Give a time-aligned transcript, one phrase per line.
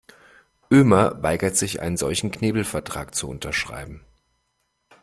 [0.71, 4.03] Ömer weigert sich, einen solchen Knebelvertrag zu unterschreiben.